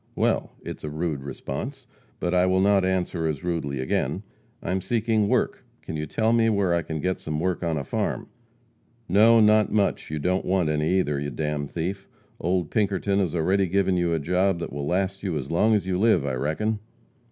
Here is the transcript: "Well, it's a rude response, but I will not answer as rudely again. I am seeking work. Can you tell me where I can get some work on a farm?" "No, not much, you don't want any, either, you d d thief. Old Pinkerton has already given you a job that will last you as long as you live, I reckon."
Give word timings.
"Well, 0.15 0.53
it's 0.63 0.83
a 0.83 0.89
rude 0.89 1.21
response, 1.21 1.85
but 2.19 2.33
I 2.33 2.47
will 2.47 2.59
not 2.59 2.83
answer 2.83 3.27
as 3.27 3.43
rudely 3.43 3.79
again. 3.79 4.23
I 4.63 4.71
am 4.71 4.81
seeking 4.81 5.27
work. 5.27 5.63
Can 5.83 5.95
you 5.95 6.07
tell 6.07 6.33
me 6.33 6.49
where 6.49 6.73
I 6.73 6.81
can 6.81 6.99
get 7.01 7.19
some 7.19 7.39
work 7.39 7.61
on 7.61 7.77
a 7.77 7.83
farm?" 7.83 8.27
"No, 9.07 9.39
not 9.39 9.71
much, 9.71 10.09
you 10.09 10.17
don't 10.17 10.43
want 10.43 10.69
any, 10.69 10.97
either, 11.01 11.19
you 11.19 11.29
d 11.29 11.35
d 11.43 11.65
thief. 11.67 12.07
Old 12.39 12.71
Pinkerton 12.71 13.19
has 13.19 13.35
already 13.35 13.67
given 13.67 13.95
you 13.95 14.11
a 14.11 14.17
job 14.17 14.57
that 14.57 14.73
will 14.73 14.87
last 14.87 15.21
you 15.21 15.37
as 15.37 15.51
long 15.51 15.75
as 15.75 15.85
you 15.85 15.99
live, 15.99 16.25
I 16.25 16.33
reckon." 16.33 16.79